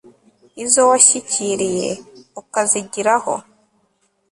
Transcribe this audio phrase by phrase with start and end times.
[0.63, 1.89] Izo washyikiriye
[2.41, 3.33] ukazigiraho